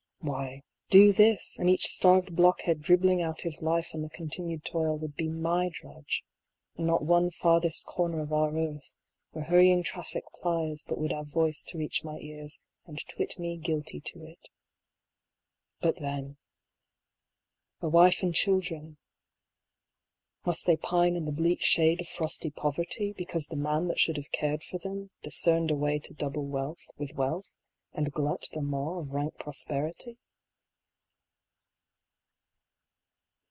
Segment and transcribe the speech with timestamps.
[0.23, 0.61] Why,
[0.91, 4.43] do this, and each starved blockhead dribbling out his life AN INVENTOR.
[4.45, 6.23] 123 on the continued toil would be my drudge,
[6.77, 8.95] and not one farthest corner of our earth
[9.31, 13.57] where hurrying traffic plies but would have voice to reach my ears and twit me
[13.57, 14.49] guilty to it.
[15.79, 16.37] But then,
[17.79, 18.97] the wife and children:
[20.45, 24.17] must they pine in the bleak shade of frosty poverty, because the man that should
[24.17, 27.51] have cared for them discerned a way to double wealth with wealth
[27.93, 30.17] and glut the maw of rank prosperity?